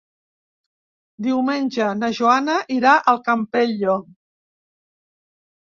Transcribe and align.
Diumenge 1.27 1.91
na 2.01 2.11
Joana 2.21 2.57
irà 2.79 2.97
al 3.15 3.23
Campello. 3.31 4.01